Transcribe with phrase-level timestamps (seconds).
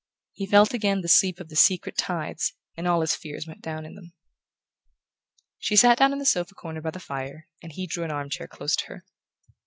[0.33, 3.85] He felt again the sweep of the secret tides, and all his fears went down
[3.85, 4.13] in them.
[5.59, 8.47] She sat down in the sofa corner by the fire and he drew an armchair
[8.47, 9.05] close to her.